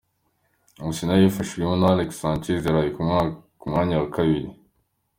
[0.85, 2.89] Arsenal ibifashijwemo na Alex Sanchez yaraye
[3.59, 4.49] ku mwanya wa kabiri.